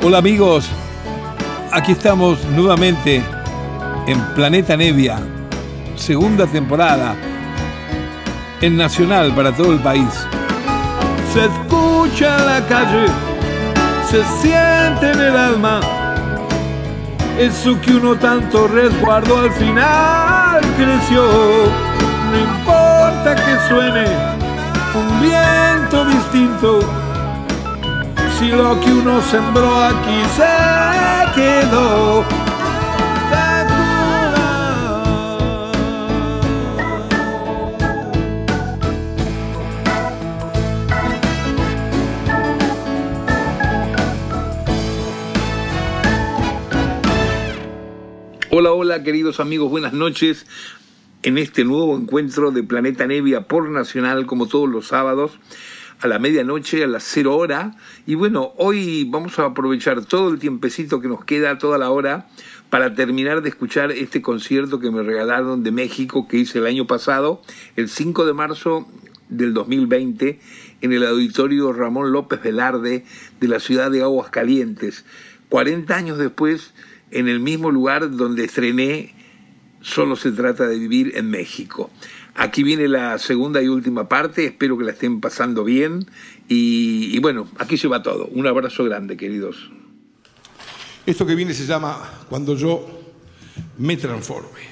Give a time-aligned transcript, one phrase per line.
[0.00, 0.70] Hola amigos,
[1.72, 3.20] aquí estamos nuevamente
[4.06, 5.18] en Planeta Nevia,
[5.96, 7.16] segunda temporada,
[8.60, 10.08] en Nacional para todo el país.
[11.32, 13.06] Se escucha en la calle,
[14.08, 15.80] se siente en el alma,
[17.36, 21.24] eso que uno tanto resguardó al final creció.
[22.30, 24.06] No importa que suene
[24.94, 27.07] un viento distinto
[28.38, 32.24] si lo que uno sembró aquí se quedó.
[48.50, 50.46] Hola, hola queridos amigos, buenas noches
[51.22, 55.32] en este nuevo encuentro de Planeta Nevia por Nacional como todos los sábados
[56.00, 57.74] a la medianoche, a las cero hora.
[58.06, 62.28] Y bueno, hoy vamos a aprovechar todo el tiempecito que nos queda, toda la hora,
[62.70, 66.86] para terminar de escuchar este concierto que me regalaron de México que hice el año
[66.86, 67.42] pasado,
[67.76, 68.88] el 5 de marzo
[69.28, 70.40] del 2020,
[70.80, 73.04] en el auditorio Ramón López Velarde
[73.40, 75.04] de la ciudad de Aguascalientes.
[75.48, 76.74] 40 años después,
[77.10, 79.14] en el mismo lugar donde estrené
[79.80, 81.90] Solo se trata de vivir en México.
[82.40, 86.06] Aquí viene la segunda y última parte, espero que la estén pasando bien
[86.46, 88.26] y, bueno, aquí se va todo.
[88.26, 89.72] Un abrazo grande, queridos.
[91.04, 92.86] Esto que viene se llama Cuando yo
[93.76, 94.68] me transforme.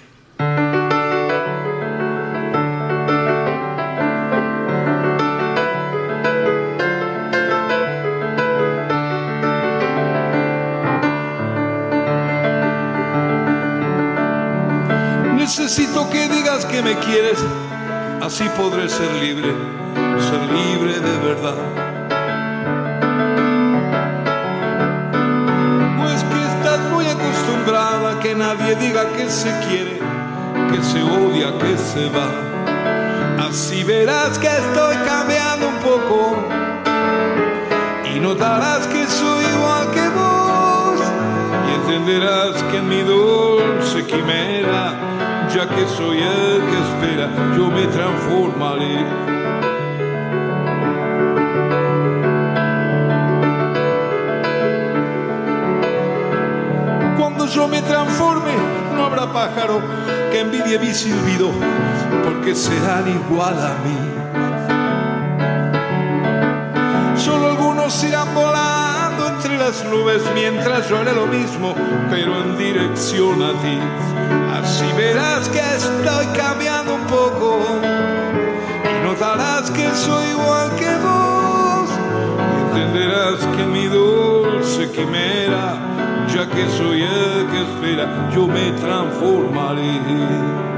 [15.36, 16.25] Necesito que
[16.76, 17.38] que me quieres,
[18.22, 19.50] así podré ser libre,
[20.28, 21.56] ser libre de verdad.
[25.98, 29.98] Pues que estás muy acostumbrada a que nadie diga que se quiere,
[30.70, 32.28] que se odia, que se va.
[33.48, 36.36] Así verás que estoy cambiando un poco
[38.14, 41.00] y notarás que soy igual que vos
[41.68, 45.15] y entenderás que en mi dulce quimera
[45.54, 49.06] ya que soy el que espera, yo me transformaré.
[57.18, 58.52] Cuando yo me transforme,
[58.94, 59.80] no habrá pájaro
[60.30, 61.50] que envidie mi silbido,
[62.24, 64.16] porque serán igual a mí.
[67.16, 71.74] Solo algunos irán volando entre las nubes mientras yo haré lo mismo,
[72.10, 74.45] pero en dirección a ti.
[74.76, 77.80] Así verás que estoy cambiando un poco
[78.84, 81.88] y notarás que soy igual que vos.
[82.68, 85.78] Entenderás que mi dulce quimera,
[86.28, 90.75] ya que soy el que espera, yo me transformaré.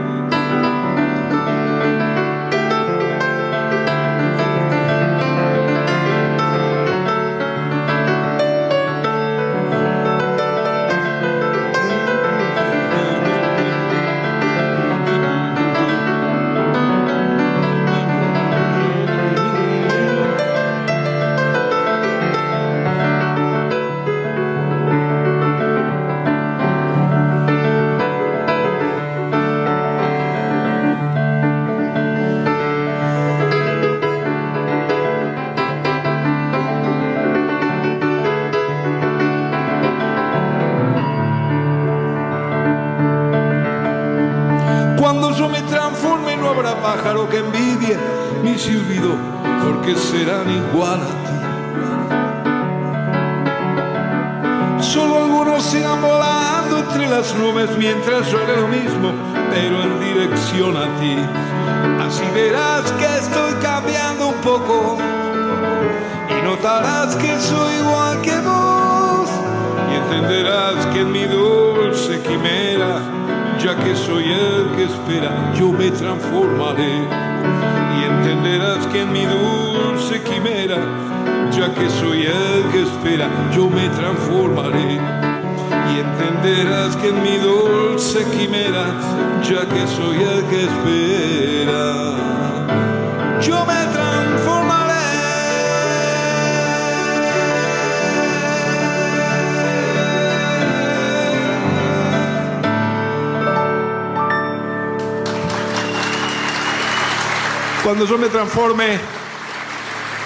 [107.88, 108.98] Cuando yo me transforme,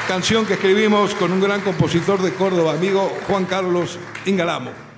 [0.09, 4.91] canción que escribimos con un gran compositor de Córdoba, amigo Juan Carlos Ingalamo.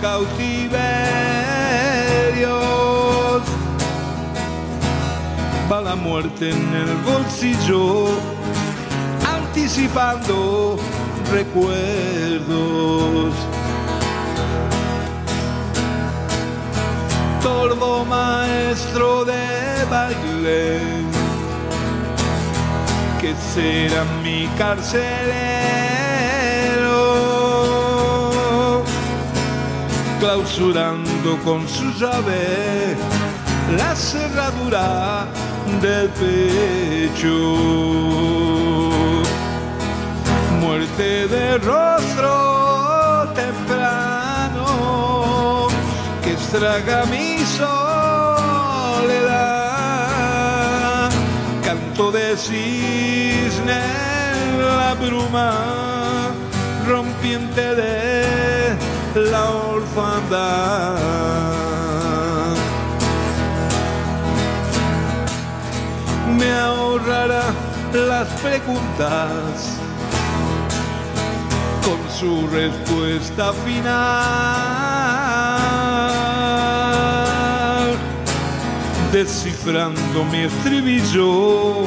[0.00, 0.78] Cautiverios.
[5.70, 8.08] Va la muerte en el bolsillo,
[9.26, 10.78] anticipando
[11.30, 13.34] recuerdos.
[17.42, 20.80] Tordo maestro de baile,
[23.20, 25.57] que será mi carcelero,
[30.18, 32.96] clausurando con su llave
[33.76, 35.26] la cerradura
[35.80, 37.28] del pecho.
[40.60, 44.66] Muerte de rostro temprano
[46.22, 47.78] que estraga mi soledad.
[51.64, 53.82] Canto de cisne
[54.42, 56.32] en la bruma
[56.86, 58.37] rompiente de
[59.14, 60.98] la orfandad.
[66.38, 67.52] me ahorrará
[67.92, 69.78] las preguntas
[71.82, 73.96] con su respuesta final,
[79.12, 81.86] descifrando mi estribillo,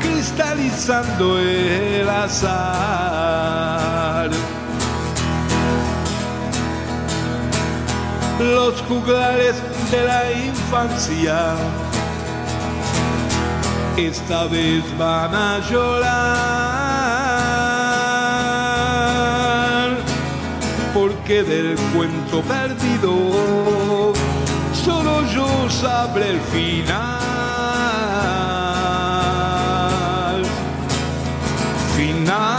[0.00, 3.77] cristalizando el azar.
[8.38, 9.56] Los juglares
[9.90, 11.56] de la infancia
[13.96, 16.28] esta vez van a llorar,
[20.94, 24.12] porque del cuento perdido
[24.72, 27.18] solo yo sabré el final.
[31.96, 32.57] Final.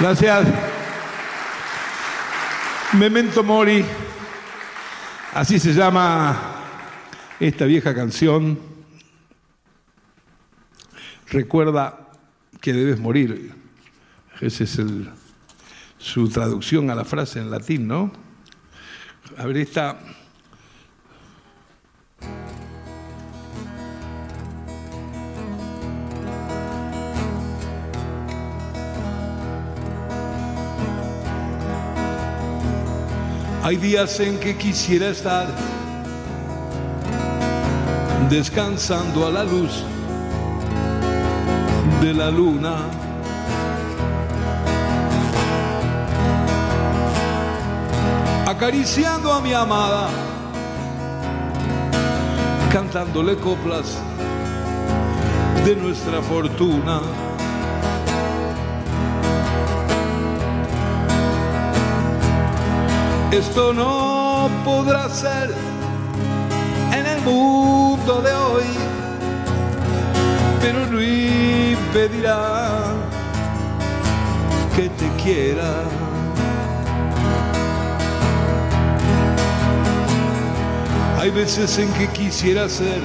[0.00, 0.46] Gracias.
[2.92, 3.84] Memento Mori,
[5.34, 6.54] así se llama
[7.40, 8.60] esta vieja canción.
[11.26, 12.10] Recuerda
[12.60, 13.52] que debes morir.
[14.40, 15.10] Esa es el,
[15.98, 18.12] su traducción a la frase en latín, ¿no?
[19.36, 19.98] A ver, esta.
[33.62, 35.46] Hay días en que quisiera estar
[38.30, 39.84] descansando a la luz
[42.00, 42.76] de la luna.
[48.46, 50.08] Acariciando a mi amada,
[52.72, 53.98] cantándole coplas
[55.64, 57.27] de nuestra fortuna.
[63.30, 65.54] Esto no podrá ser
[66.92, 68.64] en el mundo de hoy,
[70.62, 72.94] pero no impedirá
[74.74, 75.84] que te quiera.
[81.20, 83.02] Hay veces en que quisiera ser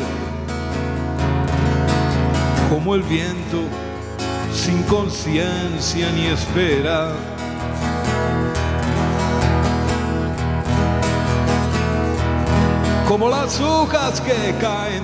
[2.69, 3.63] como el viento,
[4.53, 7.32] sin conciencia ni espera.
[13.13, 15.03] Como las hojas que caen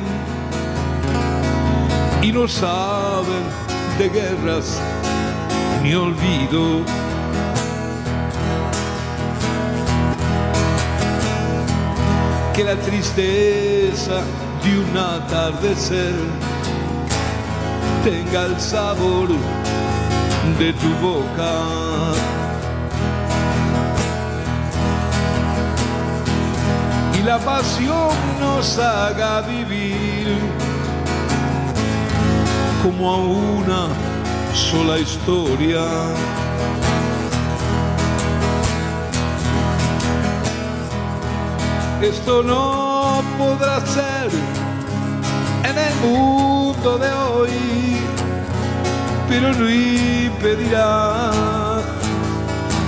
[2.23, 3.43] y no saben
[3.99, 4.79] de guerras
[5.83, 6.81] ni olvido.
[12.55, 14.23] Que la tristeza
[14.63, 16.15] de un atardecer
[18.03, 19.27] tenga el sabor
[20.57, 22.38] de tu boca.
[27.29, 28.09] La pasión
[28.39, 30.35] nos haga vivir
[32.81, 33.81] como a una
[34.51, 35.85] sola historia.
[42.01, 44.29] Esto no podrá ser
[45.69, 47.97] en el mundo de hoy,
[49.29, 51.31] pero no impedirá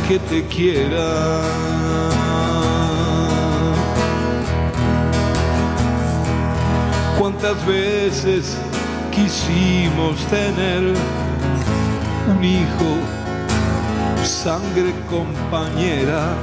[0.07, 1.80] que te quiera.
[7.41, 8.55] ¿Cuántas veces
[9.12, 10.93] quisimos tener
[12.29, 12.98] un hijo,
[14.24, 16.36] sangre compañera?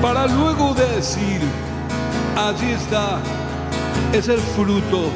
[0.00, 1.40] Para luego decir,
[2.36, 3.18] allí está,
[4.12, 5.10] es el fruto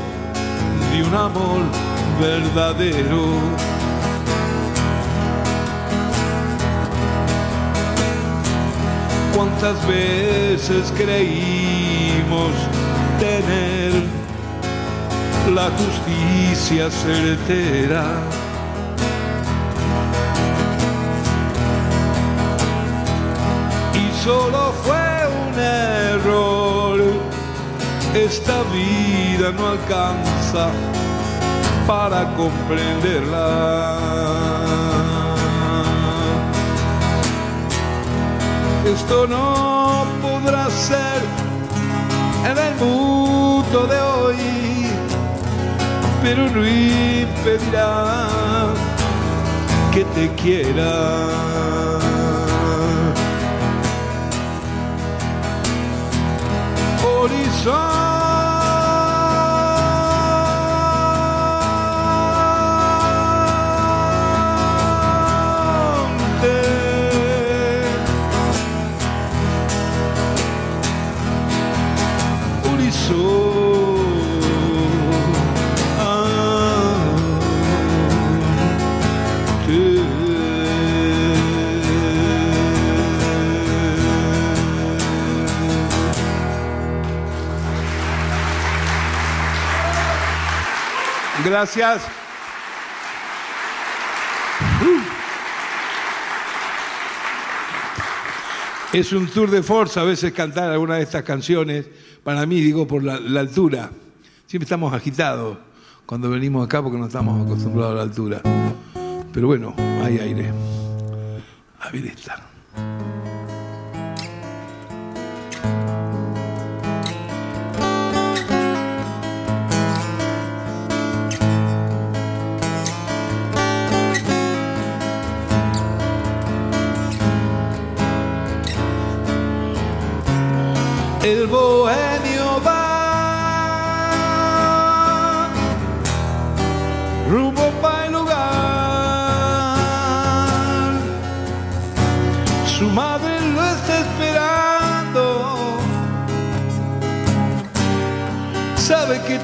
[0.93, 1.63] de un amor
[2.21, 3.72] verdadero.
[9.35, 12.53] ¿Cuántas veces creímos
[13.19, 13.93] tener
[15.55, 18.05] la justicia certera?
[23.95, 27.01] Y solo fue un error,
[28.15, 30.69] esta vida no alcanza
[31.87, 34.52] para comprenderla.
[38.95, 41.23] Esto no podrá ser
[42.45, 44.37] en el mundo de hoy,
[46.23, 48.29] pero no impedirá
[49.93, 50.93] que te quiera.
[57.03, 58.22] Horizonte
[91.63, 92.03] Gracias.
[98.93, 101.87] Es un tour de fuerza a veces cantar alguna de estas canciones.
[102.25, 103.93] Para mí, digo, por la, altura.
[104.49, 105.57] Siempre estamos agitados
[106.05, 108.43] cuando venimos acá porque no estamos acostumbrados a la altura.
[109.33, 110.51] Pero bueno, hay aire.
[111.79, 112.43] A ver esta.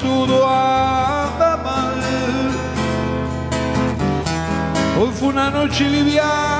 [0.01, 2.01] Todo anda mal.
[4.99, 6.59] Hoy fue una noche liviana.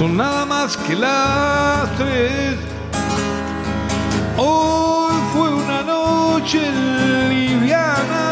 [0.00, 2.56] son nada más que las tres.
[4.38, 6.58] Hoy fue una noche
[7.28, 8.24] liviana,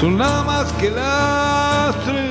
[0.00, 2.21] son nada más que las tres.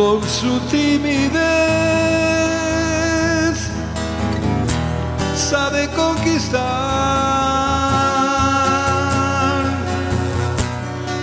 [0.00, 1.20] Con su timidez
[5.36, 6.62] sabe conquistar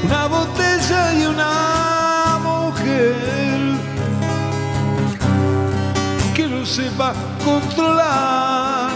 [0.03, 3.15] una botella y una mujer
[6.35, 8.91] que no sepa controlar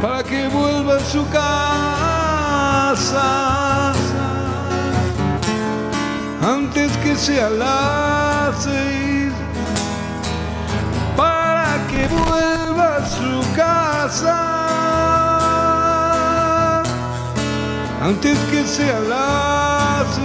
[0.00, 3.02] para que vuelva a su casa
[6.42, 9.32] antes que sea las seis
[11.90, 14.52] que vuelva a su casa
[18.02, 20.18] antes que sea las.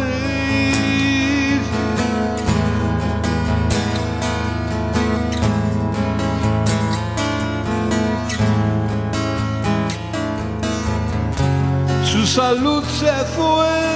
[12.11, 13.86] Su salud se fue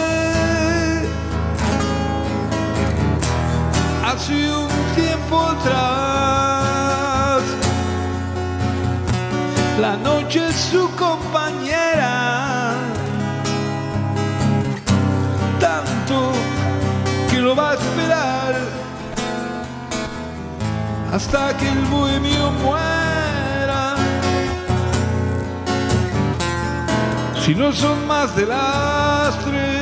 [5.49, 7.41] atrás.
[9.79, 12.73] La noche es su compañera.
[15.59, 16.31] Tanto
[17.29, 18.55] que lo va a esperar
[21.13, 23.95] hasta que el bohemio muera.
[27.43, 29.80] Si no son más de las tres.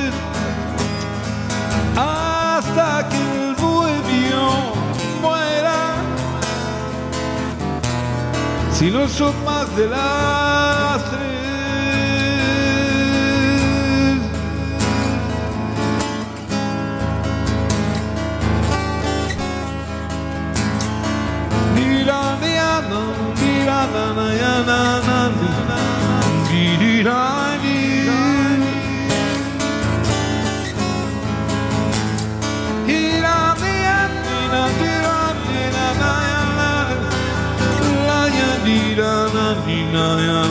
[8.79, 11.39] Si no son más de las tres.
[39.49, 40.48] Adonai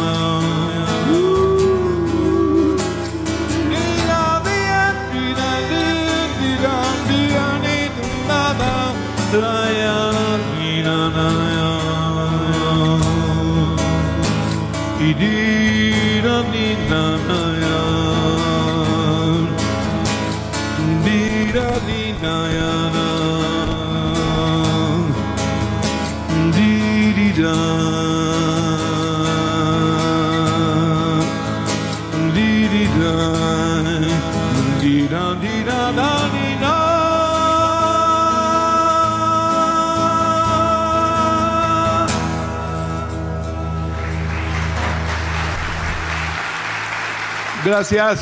[47.64, 48.20] Gracias.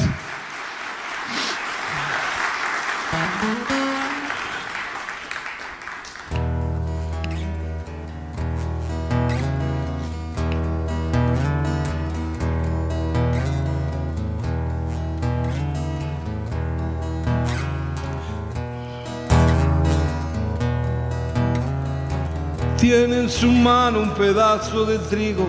[22.79, 25.49] Tiene en su mano un pedazo de trigo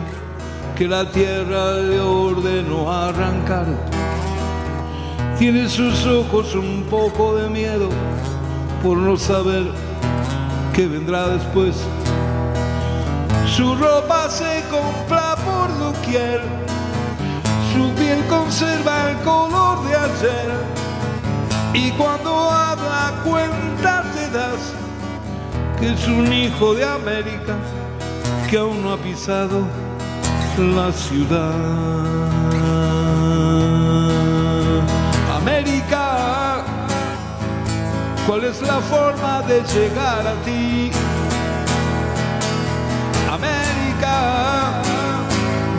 [0.77, 3.65] que la tierra le ordenó arrancar.
[5.39, 7.89] Tiene sus ojos un poco de miedo
[8.83, 9.63] por no saber
[10.75, 11.75] qué vendrá después.
[13.47, 16.41] Su ropa se compra por doquier,
[17.73, 20.51] su piel conserva el color de ayer.
[21.73, 24.73] Y cuando habla cuenta te das
[25.79, 27.55] que es un hijo de América
[28.47, 29.86] que aún no ha pisado
[30.57, 31.53] la ciudad.
[35.35, 36.63] América,
[38.25, 40.91] ¿cuál es la forma de llegar a ti?
[43.31, 44.81] América,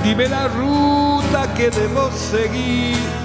[0.04, 3.17] dime la ruta que debo seguir.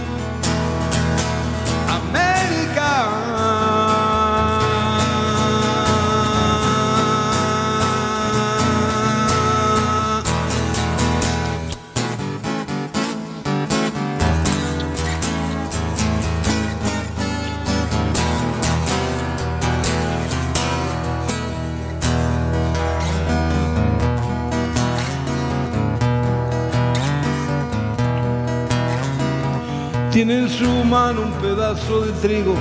[30.13, 32.53] Tiene en su mano un pedazo de trigo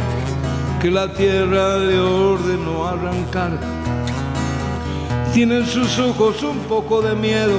[0.81, 3.59] que la tierra le ordenó arrancar.
[5.35, 7.59] Tiene en sus ojos un poco de miedo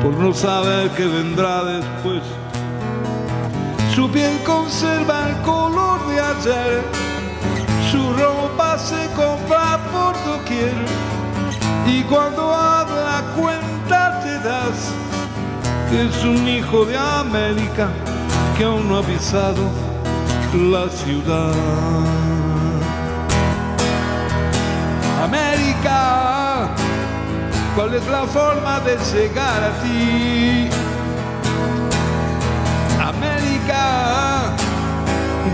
[0.00, 2.22] por no saber qué vendrá después.
[3.92, 6.82] Su piel conserva el color de ayer,
[7.90, 10.72] su ropa se compra por doquier
[11.84, 14.92] y cuando habla cuenta te das
[15.90, 17.88] que es un hijo de América
[18.56, 19.70] que aún no ha pisado
[20.54, 21.52] la ciudad.
[25.22, 26.68] América,
[27.74, 30.70] ¿cuál es la forma de llegar a ti?
[33.02, 34.54] América,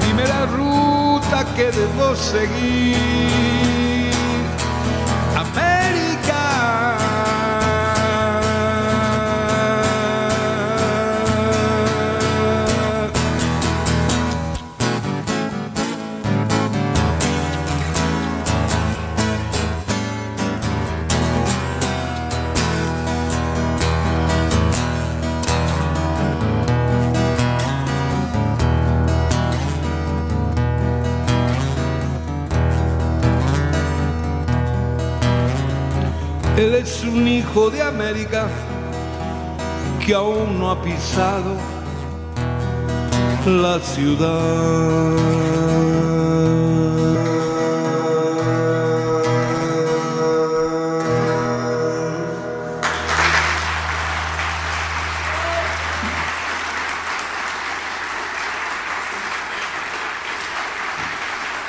[0.07, 4.13] dime la ruta que debo seguir.
[5.37, 6.12] América.
[37.13, 38.49] un hijo de América
[40.05, 41.57] que aún no ha pisado
[43.47, 45.53] la ciudad.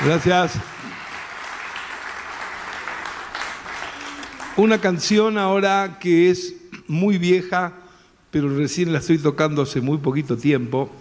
[0.06, 0.73] Gracias.
[4.56, 6.54] Una canción ahora que es
[6.88, 7.74] muy vieja,
[8.30, 10.92] pero recién la estoy tocando hace muy poquito tiempo.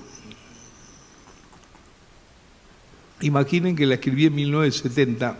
[3.21, 5.37] Imaginen que la escribí en 1970.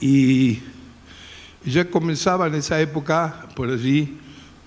[0.00, 0.60] Y
[1.64, 4.18] ya comenzaba en esa época, por allí,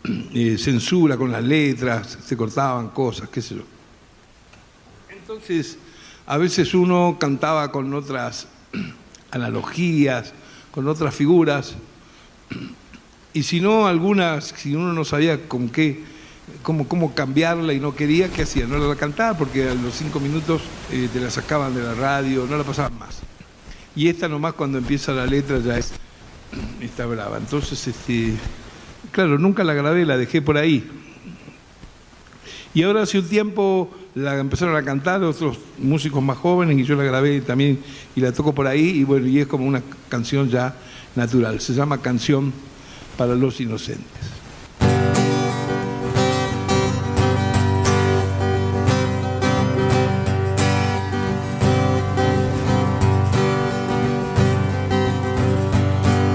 [0.34, 3.64] eh, censura con las letras, se cortaban cosas, qué sé yo.
[5.10, 5.78] Entonces,
[6.26, 8.50] a veces uno cantaba con otras
[9.34, 10.34] analogías,
[10.72, 11.76] con otras figuras,
[13.34, 16.04] y si no, algunas, si uno no sabía con qué,
[16.62, 18.68] cómo, cómo cambiarla y no quería, ¿qué hacía?
[18.68, 22.46] No la cantaba porque a los cinco minutos eh, te la sacaban de la radio,
[22.48, 23.22] no la pasaban más.
[23.96, 25.94] Y esta nomás cuando empieza la letra ya es,
[26.82, 27.38] está brava.
[27.38, 28.36] Entonces, este,
[29.12, 30.88] claro, nunca la grabé, la dejé por ahí.
[32.76, 36.96] Y ahora hace un tiempo la empezaron a cantar otros músicos más jóvenes y yo
[36.96, 37.80] la grabé también
[38.16, 40.76] y la toco por ahí y bueno, y es como una canción ya
[41.16, 41.60] natural.
[41.60, 42.54] Se llama Canción
[43.18, 44.06] para los Inocentes.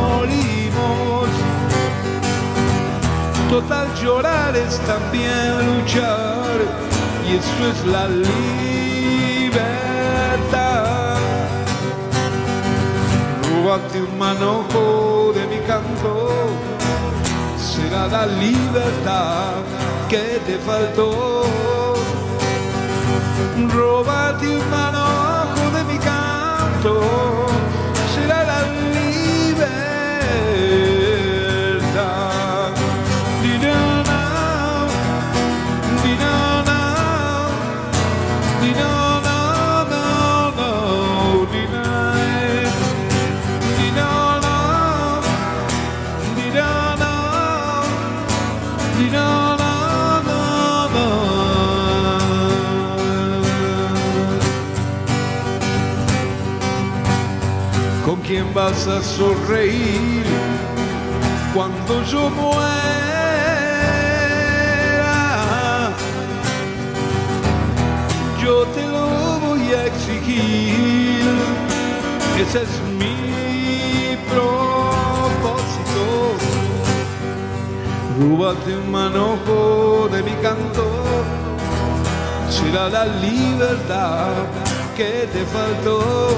[0.00, 1.28] morimos.
[3.50, 6.56] Total llorar es también luchar
[7.26, 8.38] y eso es la libertad.
[13.52, 16.30] Róbate un manojo de mi canto,
[17.58, 19.62] será la libertad
[20.08, 21.61] que te faltó.
[23.74, 24.81] Róbate un manojo
[59.52, 60.24] sonreír
[61.54, 62.62] cuando yo muera?
[68.42, 71.20] Yo te lo voy a exigir,
[72.40, 76.02] ese es mi propósito.
[78.20, 80.86] Rúbate un manojo de mi canto,
[82.48, 84.32] será la libertad
[84.96, 86.31] que te faltó.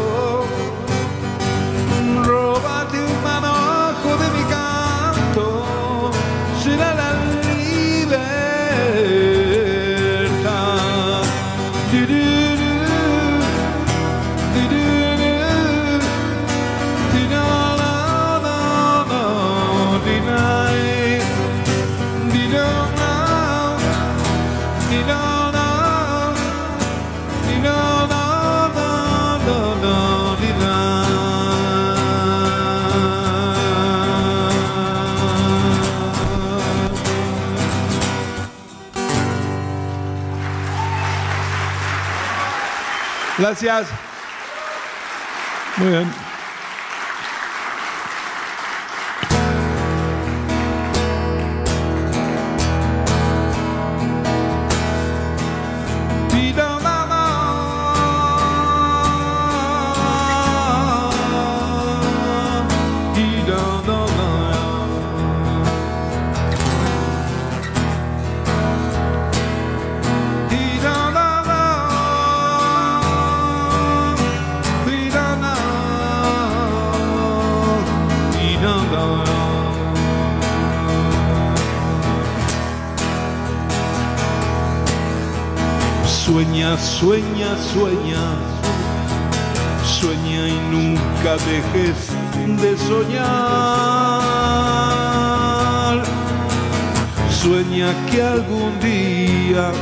[43.38, 43.88] Gracias.
[45.76, 46.23] Muy bien.
[86.84, 88.36] Sueña, sueña,
[89.82, 92.12] sueña, y nunca dejes
[92.60, 93.24] de soñar.
[97.30, 99.72] Sueña que algún día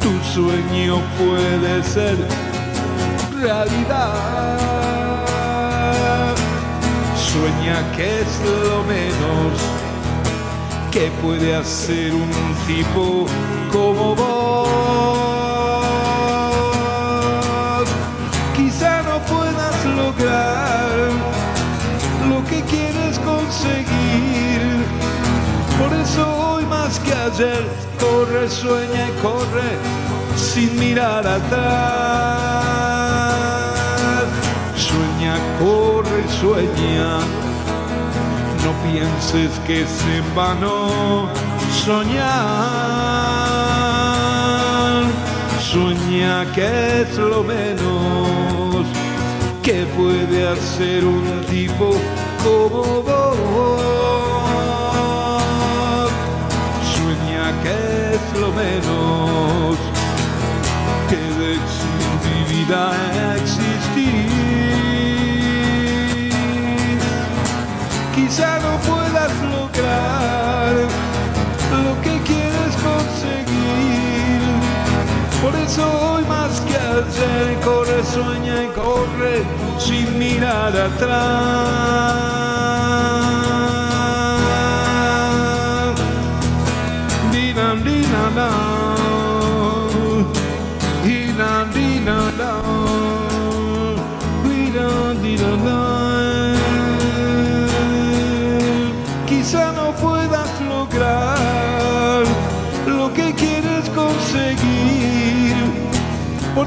[0.00, 2.16] tu sueño puede ser
[3.38, 4.56] realidad.
[7.16, 8.32] Sueña que es
[8.66, 9.52] lo menos
[10.90, 12.30] que puede hacer un
[12.66, 13.26] tipo
[13.70, 14.35] como vos.
[25.78, 27.64] Por eso hoy más que ayer,
[28.00, 29.70] corre, sueña y corre
[30.36, 32.56] sin mirar atrás.
[34.76, 37.18] Sueña, corre, sueña.
[38.64, 41.28] No pienses que es en vano
[41.84, 42.26] soñar.
[45.60, 48.86] Sueña que es lo menos
[49.62, 51.94] que puede hacer un tipo
[52.42, 53.25] como vos.
[62.66, 64.26] Vida existir.
[68.14, 70.74] Quizá no puedas lograr
[71.84, 74.40] lo que quieres conseguir.
[75.42, 79.44] Por eso hoy más que ayer corre, sueña y corre
[79.78, 82.45] sin mirar atrás.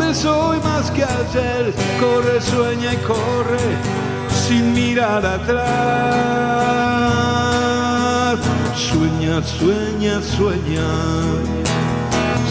[0.09, 3.59] Hoy más que ayer, corre, sueña y corre
[4.31, 5.59] sin mirar atrás.
[8.75, 10.89] Sueña, sueña, sueña.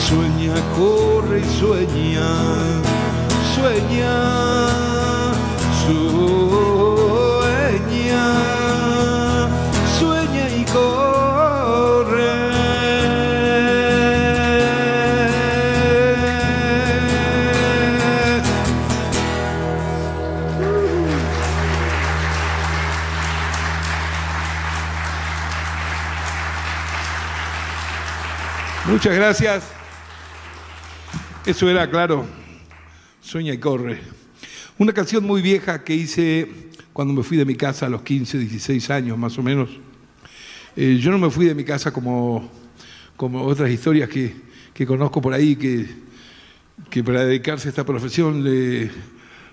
[0.09, 2.29] Sueña, corre y.
[3.57, 4.78] Sueña, sueña.
[28.88, 29.64] Muchas gracias.
[31.44, 32.27] Eso era claro.
[33.20, 34.01] Sueña y corre.
[34.79, 36.48] Una canción muy vieja que hice
[36.92, 39.68] cuando me fui de mi casa a los 15, 16 años más o menos.
[40.77, 42.48] Eh, yo no me fui de mi casa como,
[43.16, 44.35] como otras historias que,
[44.72, 45.87] que conozco por ahí, que,
[46.88, 48.90] que para dedicarse a esta profesión le-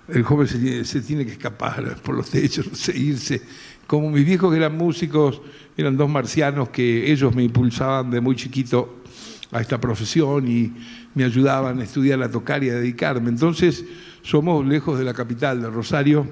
[0.08, 3.42] el joven se, tiene- se tiene que escapar por los techos, no sé, irse.
[3.88, 5.42] Como mis viejos que eran músicos,
[5.78, 9.04] eran dos marcianos que ellos me impulsaban de muy chiquito
[9.52, 10.74] a esta profesión y
[11.14, 13.30] me ayudaban a estudiar, a tocar y a dedicarme.
[13.30, 13.86] Entonces,
[14.22, 16.28] somos lejos de la capital, de Rosario,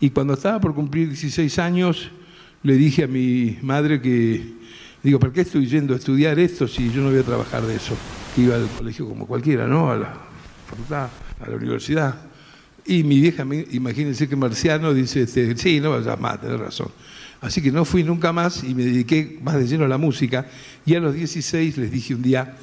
[0.00, 2.10] y cuando estaba por cumplir 16 años,
[2.62, 4.54] le dije a mi madre que,
[5.02, 7.76] digo, ¿por qué estoy yendo a estudiar esto si yo no voy a trabajar de
[7.76, 7.96] eso?
[8.34, 9.90] Que iba al colegio como cualquiera, ¿no?
[9.90, 10.14] A la
[10.68, 11.08] facultad,
[11.40, 12.16] a la universidad.
[12.86, 16.88] Y mi vieja, imagínense que marciano, dice, este, sí, no vayas más, tenés razón.
[17.40, 20.46] Así que no fui nunca más y me dediqué más de lleno a la música.
[20.86, 22.56] Y a los 16 les dije un día,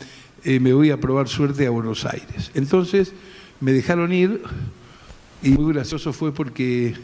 [0.43, 2.51] eh, me voy a probar suerte a Buenos Aires.
[2.55, 3.13] Entonces
[3.59, 4.41] me dejaron ir
[5.43, 6.95] y muy gracioso fue porque,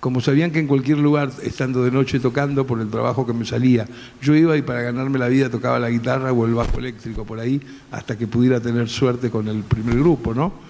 [0.00, 3.44] como sabían que en cualquier lugar, estando de noche tocando por el trabajo que me
[3.44, 3.86] salía,
[4.20, 7.40] yo iba y para ganarme la vida tocaba la guitarra o el bajo eléctrico por
[7.40, 10.67] ahí, hasta que pudiera tener suerte con el primer grupo, ¿no?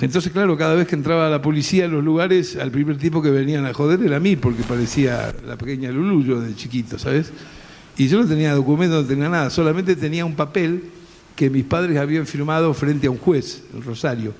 [0.00, 3.30] Entonces, claro, cada vez que entraba la policía en los lugares, al primer tipo que
[3.30, 7.32] venían a joder era a mí, porque parecía la pequeña Lulú yo de chiquito, ¿sabes?
[7.98, 10.84] Y yo no tenía documento, no tenía nada, solamente tenía un papel
[11.36, 14.32] que mis padres habían firmado frente a un juez en Rosario.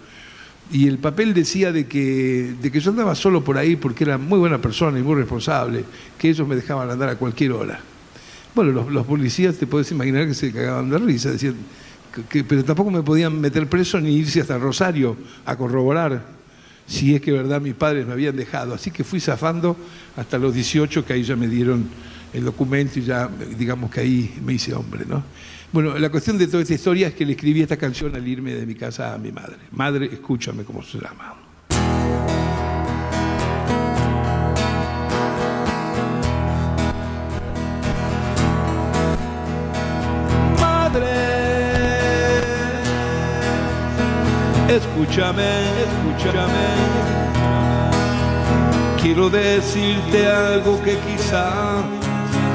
[0.72, 4.16] Y el papel decía de que, de que yo andaba solo por ahí porque era
[4.16, 5.84] muy buena persona y muy responsable,
[6.16, 7.80] que ellos me dejaban andar a cualquier hora.
[8.54, 11.56] Bueno, los, los policías, te puedes imaginar que se cagaban de risa, decían,
[12.48, 16.40] pero tampoco me podían meter preso ni irse hasta Rosario a corroborar
[16.86, 18.74] si es que verdad mis padres me habían dejado.
[18.74, 19.76] Así que fui zafando
[20.16, 21.88] hasta los 18, que ahí ya me dieron
[22.32, 25.22] el documento y ya, digamos que ahí me hice hombre, ¿no?
[25.72, 28.54] Bueno, la cuestión de toda esta historia es que le escribí esta canción al irme
[28.54, 29.58] de mi casa a mi madre.
[29.70, 31.39] Madre, escúchame cómo se llama.
[44.70, 45.50] Escúchame,
[45.82, 46.68] escúchame.
[49.02, 51.82] Quiero decirte algo que quizá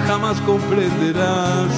[0.08, 1.74] jamás comprenderás.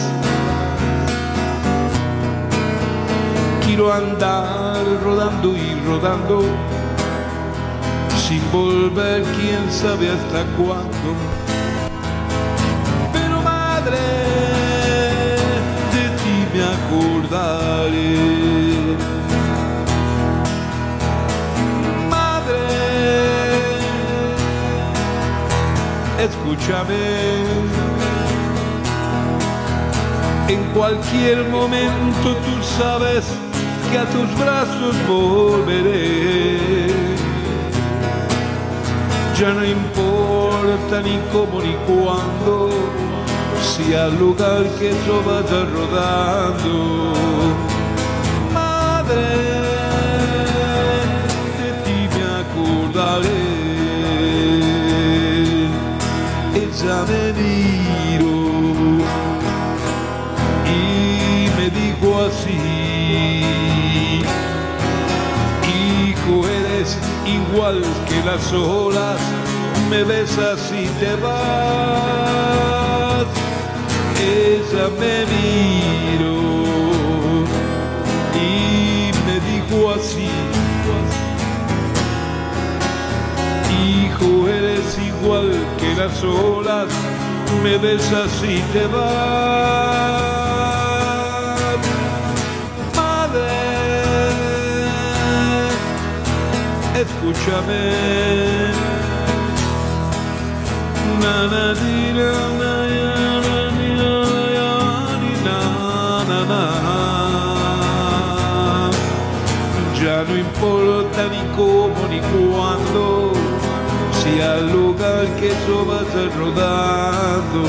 [3.65, 6.43] Quiero andar rodando y rodando
[8.28, 11.37] sin volver, quién sabe hasta cuándo.
[26.30, 27.04] Escúchame.
[30.48, 33.26] En cualquier momento tú sabes
[33.92, 36.58] que a tus brazos volveré
[39.40, 42.70] ya no importa ni cómo ni cuándo,
[43.62, 47.07] si al lugar que yo vaya rodando.
[67.58, 69.20] Igual que las olas,
[69.89, 72.46] me besas y te vas.
[74.22, 76.38] Ella me miró
[78.36, 80.30] y me dijo así.
[83.88, 86.89] Hijo, eres igual que las olas,
[87.63, 90.27] me besas y te vas.
[97.01, 97.83] Escúchame.
[101.21, 103.89] Na, di, na, na, ya, na, di,
[105.47, 105.60] na,
[110.01, 113.33] ya, no importa ni cómo ni cuándo,
[114.19, 117.63] si al lugar que yo vaya rodando.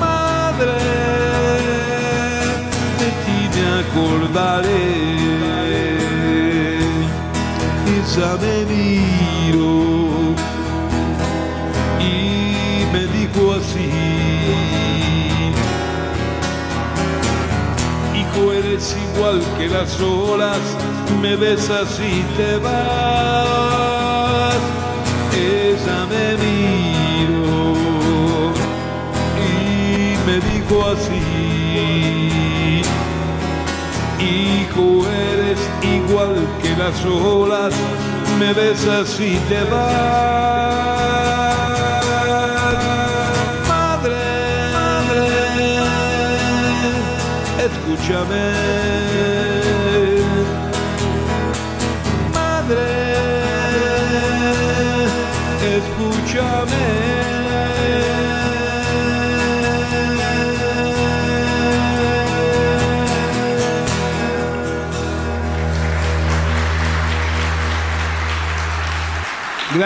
[0.00, 0.78] Madre,
[2.98, 5.25] de ti me acordaré
[8.16, 10.34] ella me miró
[12.00, 13.90] y me dijo así,
[18.18, 20.60] hijo eres igual que las olas,
[21.20, 22.74] me besas y te vas.
[25.34, 27.74] Ella me miró
[29.44, 29.50] y
[30.26, 31.22] me dijo así,
[34.18, 37.74] hijo eres igual que las olas,
[38.38, 39.96] me besas y te vas.
[43.68, 45.28] Madre, madre,
[47.66, 48.85] escúchame.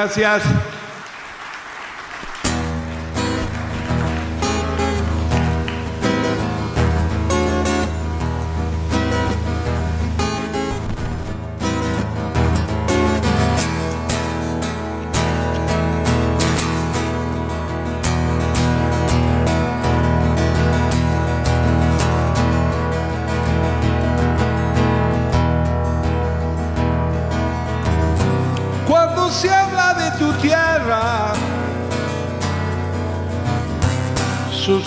[0.01, 0.70] Gracias.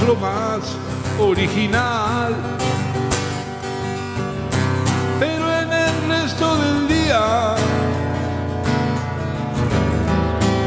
[0.08, 0.62] Lo más
[1.20, 2.34] original.
[5.20, 7.56] Pero en el resto del día,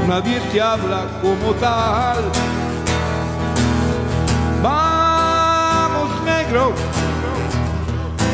[0.09, 2.23] nadie te habla como tal.
[4.63, 6.73] Vamos, negro,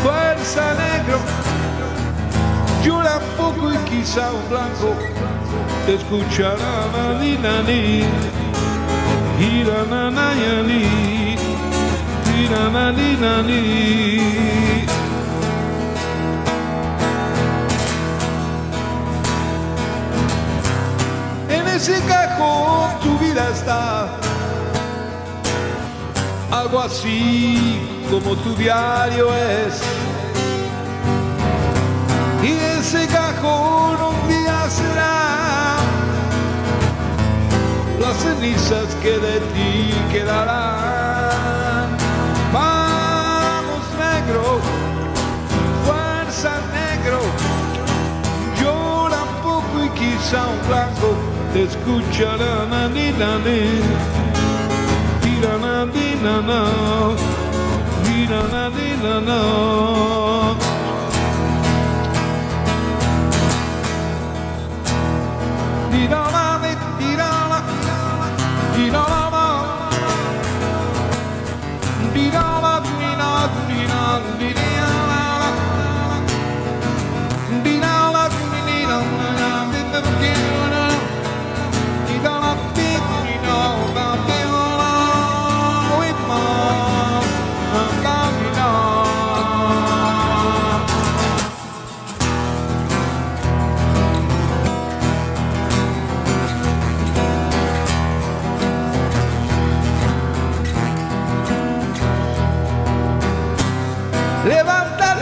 [0.03, 1.19] fuerza, negro.
[2.85, 4.97] Llora poco y quizá un blanco
[5.87, 8.05] te escuchará Nadinani,
[9.43, 10.85] Hirananayani,
[12.37, 13.63] Hirananani.
[21.49, 24.17] En ese cajón tu vida está,
[26.53, 27.81] algo así
[28.11, 29.75] como tu diario es.
[32.45, 35.22] Y ese cajón un día será
[38.23, 41.89] cenizas que de ti quedarán.
[42.53, 44.45] Vamos negro,
[45.87, 47.21] fuerza negro,
[48.61, 51.09] llora un poco y quizá un blanco
[51.53, 53.61] te escuchará na ni na ni,
[55.23, 56.61] tira na ni na na.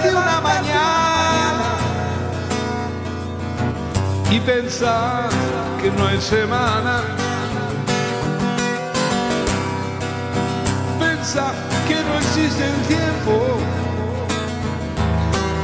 [0.01, 1.77] Levantarte una mañana
[4.31, 5.29] y pensar
[5.81, 7.03] que no es semana.
[10.99, 11.55] Pensar
[11.89, 13.59] que no existe el tiempo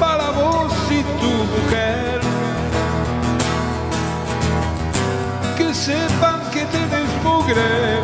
[0.01, 2.21] para vos y tu mujer.
[5.57, 8.01] Que sepan que tenés mugre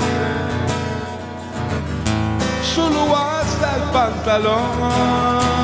[2.75, 5.62] solo hasta el pantalón.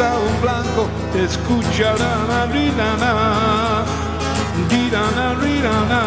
[0.00, 3.84] Un blanco te escuchará na rirana,
[4.70, 6.02] dirana rirana.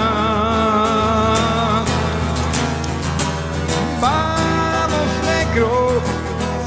[4.01, 6.01] Vamos negro,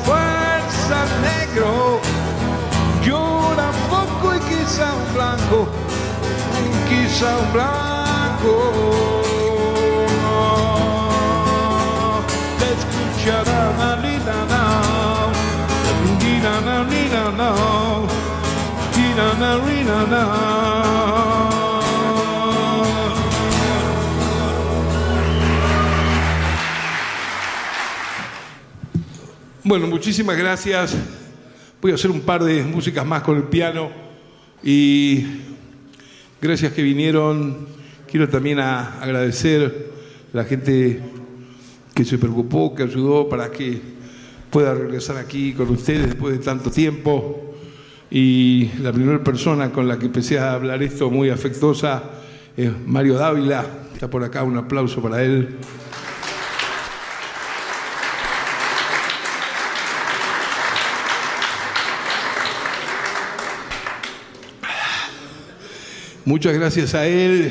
[0.05, 2.01] fuerza negro,
[3.03, 5.69] llora poco y quizá un blanco,
[6.89, 8.53] quizá un blanco.
[12.61, 13.59] Te escuchará
[29.65, 30.97] Bueno, muchísimas gracias.
[31.83, 33.91] Voy a hacer un par de músicas más con el piano
[34.63, 35.27] y
[36.41, 37.67] gracias que vinieron.
[38.09, 39.91] Quiero también agradecer
[40.33, 41.03] a la gente
[41.95, 43.98] que se preocupó, que ayudó para que
[44.51, 47.55] pueda regresar aquí con ustedes después de tanto tiempo.
[48.11, 52.03] Y la primera persona con la que empecé a hablar esto muy afectuosa
[52.57, 53.67] es Mario Dávila.
[53.93, 55.59] Está por acá, un aplauso para él.
[66.25, 67.51] Muchas gracias a él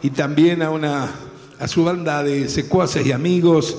[0.00, 1.10] y también a, una,
[1.58, 3.76] a su banda de secuaces y amigos,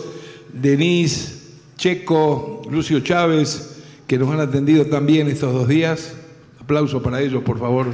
[0.52, 1.41] Denise,
[1.82, 6.14] Checo, Lucio Chávez, que nos han atendido también estos dos días.
[6.62, 7.88] Aplauso para ellos, por favor.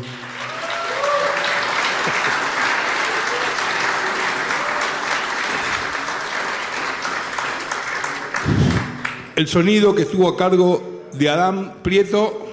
[9.37, 12.45] El sonido que estuvo a cargo de Adán Prieto.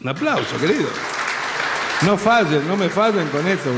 [0.00, 0.88] Un aplauso, querido.
[2.02, 3.70] No fallen, no me fallen con esto.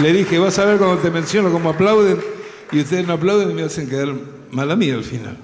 [0.00, 2.34] Le dije, vas a ver cuando te menciono cómo aplauden
[2.72, 4.14] y ustedes no aplauden y me hacen quedar
[4.50, 5.36] mal a mí al final.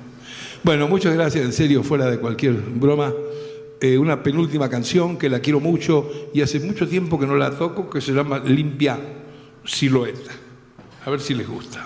[0.63, 3.13] Bueno, muchas gracias, en serio, fuera de cualquier broma.
[3.81, 7.51] Eh, una penúltima canción que la quiero mucho y hace mucho tiempo que no la
[7.51, 8.97] toco, que se llama Limpia
[9.65, 10.31] Silueta.
[11.05, 11.85] A ver si les gusta.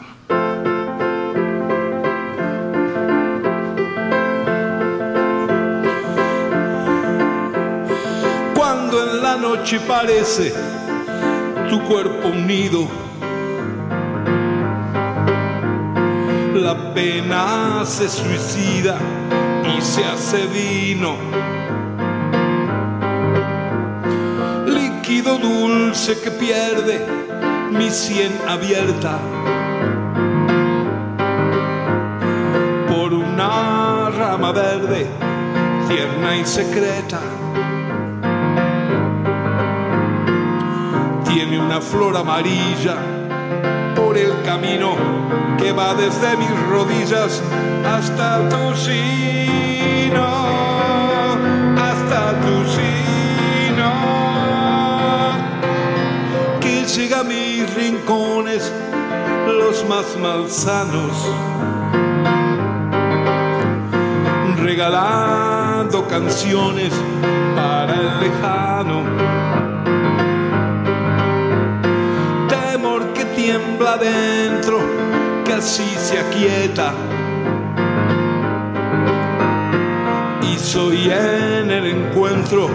[8.55, 10.53] Cuando en la noche parece
[11.71, 12.87] tu cuerpo unido,
[16.57, 18.97] la pena se suicida
[19.77, 21.17] y se hace vino.
[24.67, 27.07] Líquido dulce que pierde
[27.71, 29.19] mi sien abierta
[32.89, 35.07] por una rama verde,
[35.89, 37.21] tierna y secreta.
[41.25, 43.16] Tiene una flor amarilla
[44.17, 44.95] el camino
[45.59, 47.43] que va desde mis rodillas
[47.85, 50.27] hasta tu sino,
[51.77, 53.93] hasta tu sino,
[56.61, 58.73] que llega a mis rincones
[59.47, 61.31] los más malsanos,
[64.63, 66.93] regalando canciones
[67.55, 69.56] para el lejano.
[73.57, 74.79] Tiembla dentro,
[75.57, 76.93] así se aquieta.
[80.43, 82.69] Y soy en el encuentro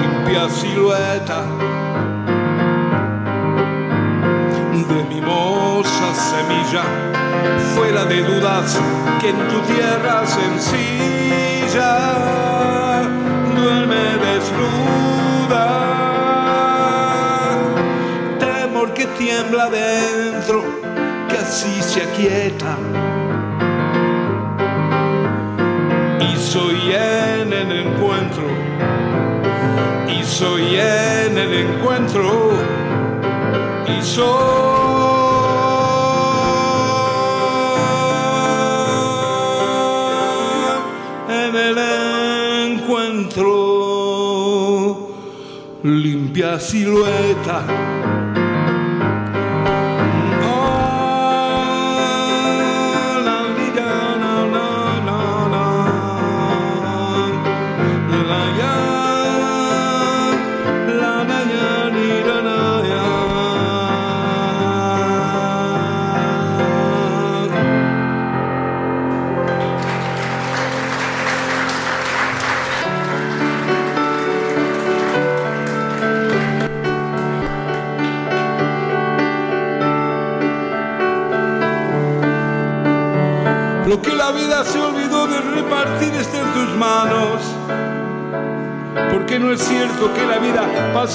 [0.00, 1.44] limpia silueta
[4.88, 6.84] de mimosa semilla,
[7.74, 8.78] fuera de dudas
[9.20, 11.92] que en tu tierra sencilla
[13.56, 14.99] duerme desnuda.
[19.40, 20.62] Tiembla dentro,
[21.40, 22.76] así se aquieta.
[26.20, 28.44] Y soy en el encuentro,
[30.08, 32.52] y soy en el encuentro,
[33.86, 34.30] y soy
[41.28, 41.78] en el
[42.74, 43.48] encuentro,
[45.82, 47.99] limpia silueta.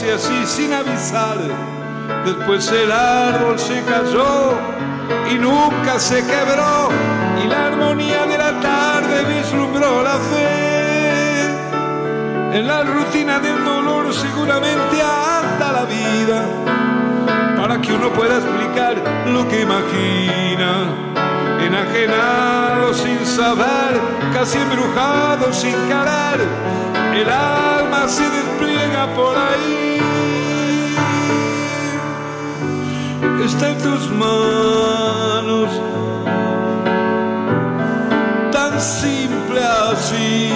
[0.04, 1.38] Así sin avisar.
[2.26, 4.58] Después el árbol se cayó
[5.32, 6.89] y nunca se quebró.
[7.43, 11.46] Y la armonía de la tarde vislumbró la fe.
[12.58, 16.46] En la rutina del dolor seguramente anda la vida
[17.58, 18.96] para que uno pueda explicar
[19.28, 20.89] lo que imagina.
[21.66, 24.00] Enajenado sin saber,
[24.34, 26.38] casi embrujado sin calar,
[27.22, 29.99] el alma se despliega por ahí.
[33.43, 35.70] Está en tus manos,
[38.51, 40.51] tan simple así.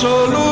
[0.00, 0.51] Solo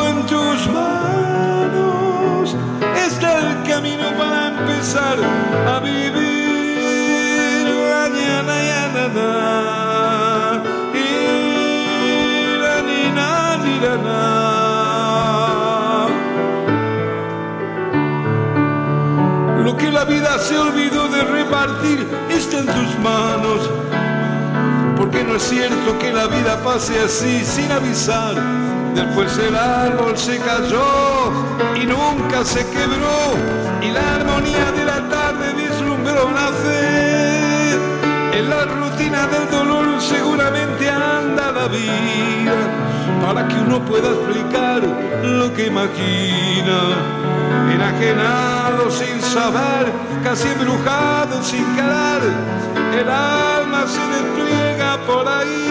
[20.00, 23.68] la vida se olvidó de repartir está en tus manos.
[24.96, 28.34] Porque no es cierto que la vida pase así sin avisar.
[28.94, 31.30] Después el árbol se cayó
[31.76, 33.18] y nunca se quebró.
[33.82, 36.28] Y la armonía de la tarde vislumbró
[36.64, 38.38] fe.
[38.38, 42.56] En la rutina del dolor seguramente anda la vida.
[43.22, 44.80] Para que uno pueda explicar
[45.24, 47.19] lo que imagina.
[47.74, 49.92] Enajenado sin saber,
[50.24, 52.22] casi embrujado sin calar.
[53.00, 55.70] El alma se despliega por ahí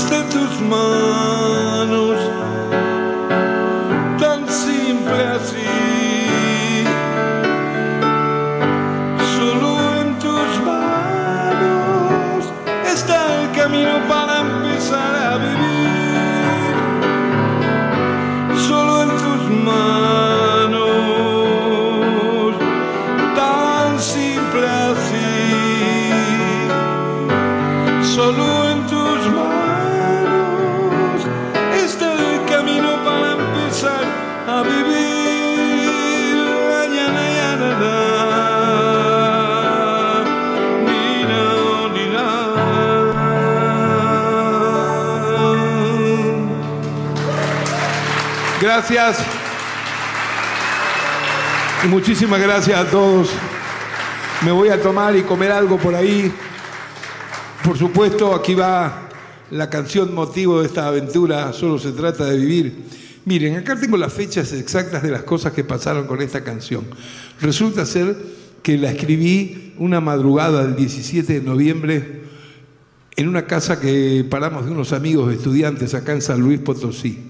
[0.00, 2.18] está en tus manos,
[48.80, 49.18] Gracias.
[51.84, 53.28] Y muchísimas gracias a todos.
[54.42, 56.32] Me voy a tomar y comer algo por ahí.
[57.62, 59.10] Por supuesto, aquí va
[59.50, 62.84] la canción motivo de esta aventura, solo se trata de vivir.
[63.26, 66.86] Miren, acá tengo las fechas exactas de las cosas que pasaron con esta canción.
[67.42, 68.16] Resulta ser
[68.62, 72.22] que la escribí una madrugada del 17 de noviembre
[73.14, 77.29] en una casa que paramos de unos amigos estudiantes acá en San Luis Potosí.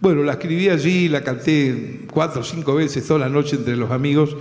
[0.00, 3.90] Bueno, la escribí allí, la canté cuatro o cinco veces toda la noche entre los
[3.90, 4.36] amigos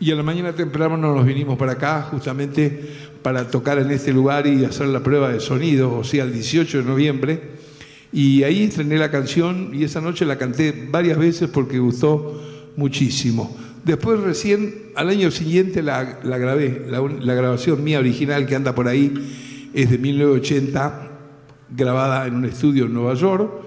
[0.00, 2.88] y a la mañana temprano nos vinimos para acá justamente
[3.22, 6.78] para tocar en este lugar y hacer la prueba de sonido, o sea, el 18
[6.78, 7.40] de noviembre.
[8.12, 12.42] Y ahí estrené la canción y esa noche la canté varias veces porque gustó
[12.76, 13.56] muchísimo.
[13.84, 18.88] Después recién, al año siguiente la, grabé, la, la, grabación mía original que anda por
[18.88, 19.12] ahí
[19.74, 21.10] es de 1980,
[21.76, 23.63] grabada en un estudio en Nueva York.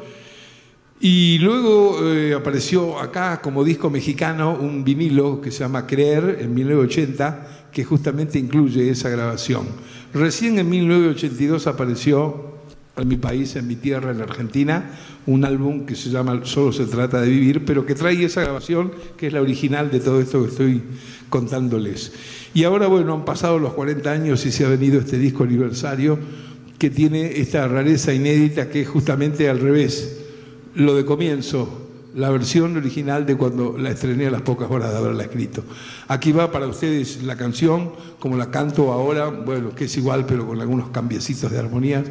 [0.99, 6.55] Y luego eh, apareció acá como disco mexicano un vinilo que se llama Creer en
[6.55, 9.67] 1980, que justamente incluye esa grabación.
[10.13, 12.57] Recién en 1982 apareció
[12.97, 14.91] en mi país, en mi tierra, en Argentina,
[15.27, 18.91] un álbum que se llama Solo se trata de vivir, pero que trae esa grabación
[19.15, 20.81] que es la original de todo esto que estoy
[21.29, 22.11] contándoles.
[22.55, 26.17] Y ahora, bueno, han pasado los 40 años y se ha venido este disco aniversario
[26.79, 30.16] que tiene esta rareza inédita que es justamente al revés,
[30.77, 31.67] lo de comienzo,
[32.13, 35.63] la versión original de cuando la estrené a las pocas horas de haberla escrito.
[36.07, 40.45] Aquí va para ustedes la canción, como la canto ahora, bueno, que es igual, pero
[40.45, 42.05] con algunos cambiecitos de armonías.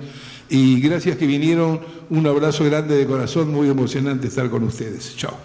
[0.49, 5.17] Y gracias que vinieron, un abrazo grande de corazón, muy emocionante estar con ustedes.
[5.17, 5.37] Chao.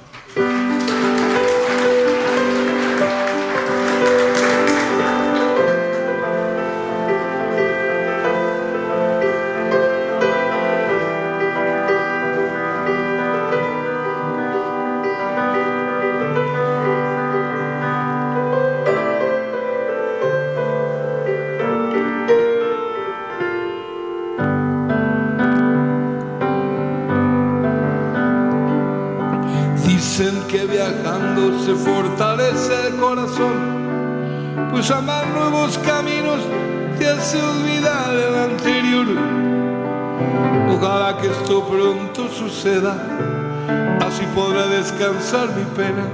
[44.11, 46.05] Así podrá descansar mi pena.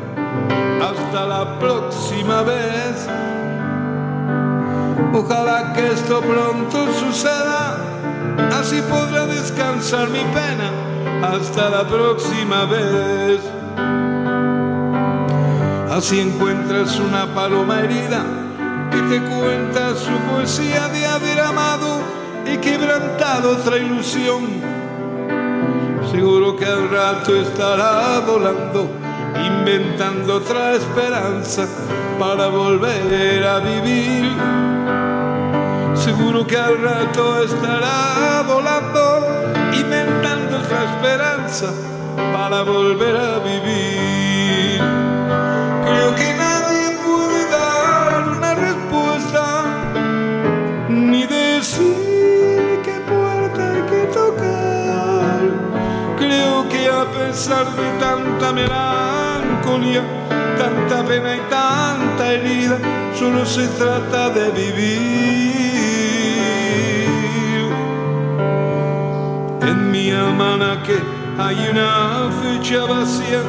[0.82, 3.08] Hasta la próxima vez.
[5.14, 7.78] Ojalá que esto pronto suceda,
[8.60, 10.72] así podrá descansar mi pena.
[11.24, 13.40] Hasta la próxima vez.
[15.90, 18.47] Así encuentras una paloma herida que
[19.10, 22.02] te cuenta su poesía de haber amado
[22.46, 24.78] y quebrantado otra ilusión
[26.12, 28.90] Seguro que al rato estará volando,
[29.46, 31.68] inventando otra esperanza
[32.18, 34.32] para volver a vivir.
[35.96, 39.28] Seguro que al rato estará volando,
[39.74, 41.74] inventando otra esperanza
[42.34, 44.07] para volver a vivir.
[57.46, 60.02] De tanta melancolía,
[60.58, 62.80] tanta pena y tanta herida,
[63.14, 65.52] solo se trata de vivir.
[69.62, 70.10] En mi
[70.84, 70.98] que
[71.38, 73.44] hay una fecha vacía,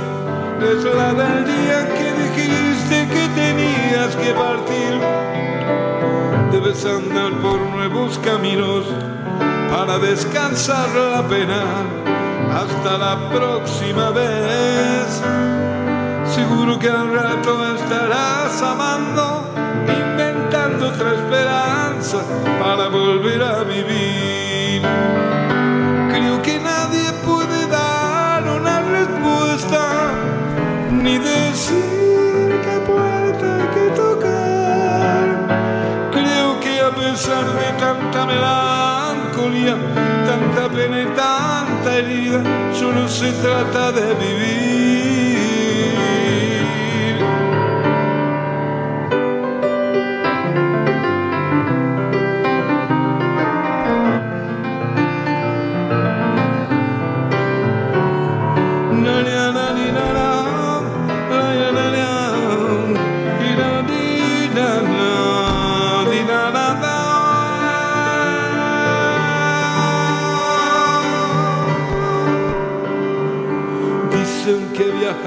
[0.60, 5.00] es la del día que dijiste que tenías que partir.
[6.52, 8.84] Debes andar por nuevos caminos
[9.70, 12.17] para descansar la pena
[12.58, 15.22] hasta la próxima vez.
[16.34, 19.44] Seguro que al rato estarás amando,
[19.86, 22.18] inventando otra esperanza
[22.60, 24.82] para volver a vivir.
[26.10, 29.82] Creo que nadie puede dar una respuesta,
[30.90, 35.26] ni decir qué puerta hay que tocar.
[36.10, 39.76] Creo que a pesar de tanta melancolía,
[40.28, 42.42] tanta pena y tanta herida,
[42.74, 45.07] solo se trata de vivir.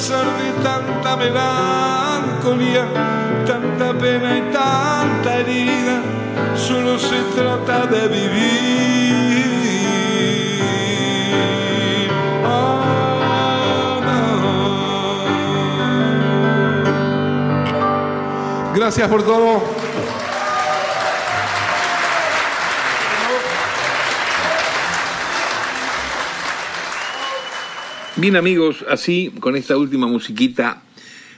[0.00, 2.86] De tanta melancolía,
[3.46, 6.00] tanta pena y tanta herida,
[6.56, 8.40] solo se trata de vivir.
[12.46, 14.00] Ah,
[18.74, 19.60] Gracias por todo.
[28.20, 30.82] Bien amigos, así con esta última musiquita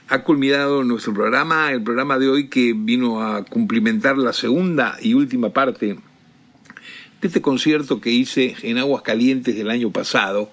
[0.08, 5.14] ha culminado nuestro programa, el programa de hoy que vino a cumplimentar la segunda y
[5.14, 10.50] última parte de este concierto que hice en Aguas Calientes del año pasado.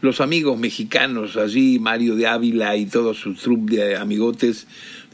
[0.00, 4.66] Los amigos mexicanos allí, Mario de Ávila y todo su troupe de amigotes,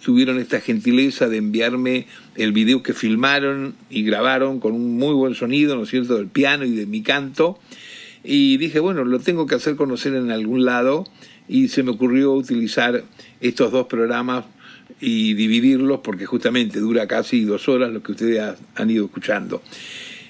[0.03, 5.35] tuvieron esta gentileza de enviarme el video que filmaron y grabaron con un muy buen
[5.35, 7.59] sonido, ¿no es cierto?, del piano y de mi canto.
[8.29, 11.05] Y dije, bueno, lo tengo que hacer conocer en algún lado
[11.49, 13.05] y se me ocurrió utilizar
[13.41, 14.45] estos dos programas
[15.01, 19.63] y dividirlos porque justamente dura casi dos horas lo que ustedes han ido escuchando.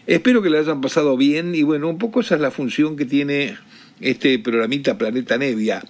[0.07, 3.07] Espero que le hayan pasado bien y bueno, un poco esa es la función que
[3.07, 3.57] tiene
[4.01, 5.83] este programita Planeta Nevia.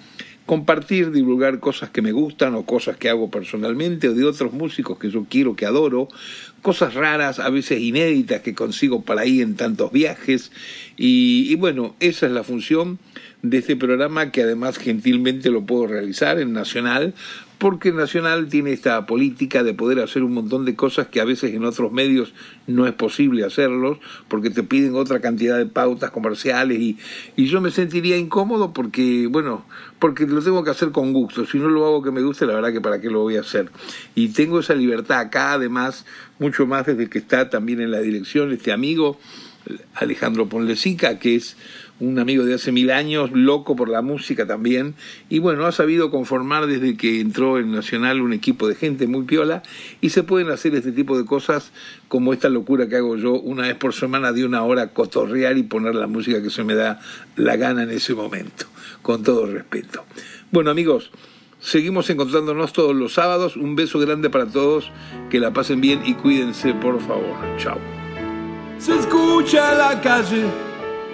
[0.47, 4.99] Compartir, divulgar cosas que me gustan o cosas que hago personalmente o de otros músicos
[4.99, 6.09] que yo quiero, que adoro,
[6.63, 10.53] cosas raras, a veces inéditas que consigo para ahí en tantos viajes.
[10.97, 12.99] Y, y bueno, esa es la función
[13.43, 17.15] de este programa que además gentilmente lo puedo realizar en Nacional,
[17.59, 21.55] porque Nacional tiene esta política de poder hacer un montón de cosas que a veces
[21.55, 22.35] en otros medios
[22.67, 23.99] no es posible hacerlos,
[24.29, 26.99] porque te piden otra cantidad de pautas comerciales y,
[27.35, 29.65] y yo me sentiría incómodo porque, bueno,
[29.99, 32.55] porque lo tengo que hacer con gusto, si no lo hago que me guste, la
[32.55, 33.71] verdad que para qué lo voy a hacer.
[34.15, 36.05] Y tengo esa libertad acá, además,
[36.39, 39.19] mucho más desde que está también en la dirección este amigo
[39.95, 41.57] Alejandro Ponlesica, que es
[41.99, 44.95] un amigo de hace mil años, loco por la música también,
[45.29, 49.25] y bueno, ha sabido conformar desde que entró en Nacional un equipo de gente muy
[49.25, 49.63] piola,
[50.01, 51.73] y se pueden hacer este tipo de cosas
[52.09, 55.63] como esta locura que hago yo una vez por semana de una hora, cotorrear y
[55.63, 57.01] poner la música que se me da
[57.37, 58.67] la gana en ese momento,
[59.03, 60.05] con todo respeto.
[60.53, 61.11] Bueno amigos,
[61.61, 64.91] seguimos encontrándonos todos los sábados, un beso grande para todos,
[65.31, 67.79] que la pasen bien y cuídense por favor, chao.
[68.79, 70.45] Se escucha la calle